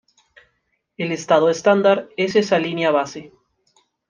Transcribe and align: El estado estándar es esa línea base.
El 0.97 1.11
estado 1.11 1.47
estándar 1.51 2.09
es 2.17 2.35
esa 2.35 2.57
línea 2.57 2.89
base. 2.89 3.31